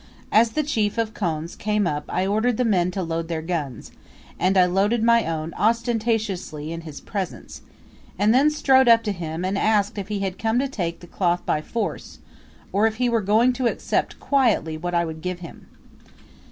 As 0.31 0.53
the 0.53 0.63
chief 0.63 0.97
of 0.97 1.13
Khonze 1.13 1.55
came 1.55 1.85
up 1.85 2.05
I 2.09 2.25
ordered 2.25 2.57
the 2.57 2.65
men 2.65 2.89
to 2.89 3.03
load 3.03 3.27
their 3.27 3.43
guns, 3.43 3.91
and 4.39 4.57
I 4.57 4.65
loaded 4.65 5.03
my 5.03 5.27
own 5.27 5.53
ostentatiously 5.55 6.71
in 6.71 6.81
his 6.81 6.99
presence, 6.99 7.61
and 8.17 8.33
then 8.33 8.49
strode 8.49 8.87
up 8.87 9.03
to 9.03 9.11
him, 9.11 9.45
and 9.45 9.59
asked 9.59 9.99
if 9.99 10.07
he 10.07 10.21
had 10.21 10.39
come 10.39 10.57
to 10.57 10.67
take 10.67 11.01
the 11.01 11.05
cloth 11.05 11.45
by 11.45 11.61
force, 11.61 12.17
or 12.73 12.87
if 12.87 12.95
he 12.95 13.09
were 13.09 13.21
going 13.21 13.53
to 13.53 13.67
accept 13.67 14.19
quietly 14.19 14.75
what 14.75 14.95
I 14.95 15.05
would 15.05 15.21
give 15.21 15.41
him. 15.41 15.67